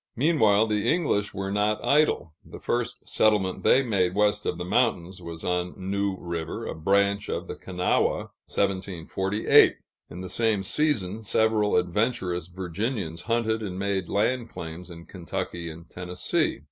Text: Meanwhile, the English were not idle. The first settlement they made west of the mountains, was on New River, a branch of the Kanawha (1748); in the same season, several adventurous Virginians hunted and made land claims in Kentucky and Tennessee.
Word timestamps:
Meanwhile, 0.15 0.65
the 0.65 0.91
English 0.91 1.31
were 1.31 1.51
not 1.51 1.79
idle. 1.85 2.33
The 2.43 2.59
first 2.59 3.07
settlement 3.07 3.61
they 3.61 3.83
made 3.83 4.15
west 4.15 4.47
of 4.47 4.57
the 4.57 4.65
mountains, 4.65 5.21
was 5.21 5.43
on 5.43 5.75
New 5.77 6.15
River, 6.17 6.65
a 6.65 6.73
branch 6.73 7.29
of 7.29 7.45
the 7.47 7.53
Kanawha 7.53 8.31
(1748); 8.47 9.75
in 10.09 10.21
the 10.21 10.27
same 10.27 10.63
season, 10.63 11.21
several 11.21 11.75
adventurous 11.75 12.47
Virginians 12.47 13.21
hunted 13.29 13.61
and 13.61 13.77
made 13.77 14.09
land 14.09 14.49
claims 14.49 14.89
in 14.89 15.05
Kentucky 15.05 15.69
and 15.69 15.87
Tennessee. 15.87 16.59